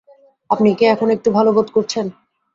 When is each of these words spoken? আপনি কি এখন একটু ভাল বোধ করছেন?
আপনি 0.49 0.69
কি 0.77 0.85
এখন 0.85 1.07
একটু 1.15 1.29
ভাল 1.31 1.47
বোধ 1.51 1.67
করছেন? 1.71 2.05